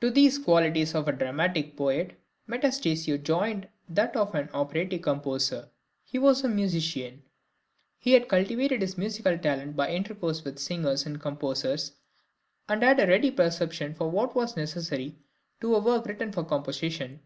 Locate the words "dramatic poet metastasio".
1.12-3.20